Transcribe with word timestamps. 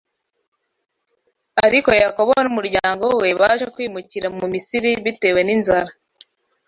Ariko 1.65 1.89
Yakobo 2.01 2.33
n’umuryango 2.43 3.05
we 3.21 3.29
baje 3.41 3.65
kwimukira 3.73 4.27
mu 4.37 4.45
Misiri 4.53 4.89
bitewe 5.05 5.39
n’inzara 5.43 5.91